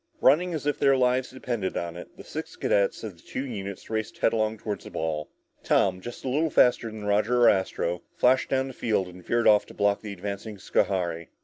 [0.19, 3.87] Running as if their lives depended on it, the six cadets of the two units
[3.87, 5.29] raced headlong toward the ball.
[5.61, 9.47] Tom, just a little faster than Roger or Astro, flashed down the field and veered
[9.47, 11.27] off to block the advancing Schohari.